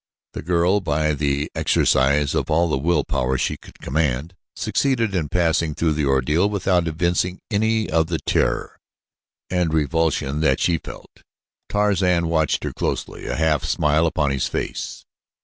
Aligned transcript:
The 0.33 0.41
girl, 0.41 0.79
by 0.79 1.13
the 1.13 1.51
exercise 1.53 2.33
of 2.33 2.49
all 2.49 2.69
the 2.69 2.77
will 2.79 3.03
power 3.03 3.37
she 3.37 3.55
could 3.55 3.77
command, 3.77 4.33
succeeded 4.55 5.13
in 5.13 5.29
passing 5.29 5.75
through 5.75 5.93
the 5.93 6.07
ordeal 6.07 6.49
without 6.49 6.87
evincing 6.87 7.39
any 7.51 7.87
of 7.87 8.07
the 8.07 8.17
terror 8.17 8.79
and 9.51 9.71
revulsion 9.71 10.39
that 10.39 10.59
she 10.59 10.79
felt. 10.79 11.21
Tarzan 11.69 12.29
watched 12.29 12.63
her 12.63 12.73
closely, 12.73 13.27
a 13.27 13.35
half 13.35 13.63
smile 13.63 14.07
upon 14.07 14.31
his 14.31 14.47
face. 14.47 15.05